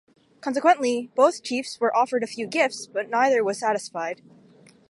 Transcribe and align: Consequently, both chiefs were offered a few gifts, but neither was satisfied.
Consequently, 0.39 1.11
both 1.15 1.43
chiefs 1.43 1.79
were 1.79 1.95
offered 1.95 2.23
a 2.23 2.25
few 2.25 2.47
gifts, 2.47 2.87
but 2.87 3.07
neither 3.07 3.43
was 3.43 3.59
satisfied. 3.59 4.23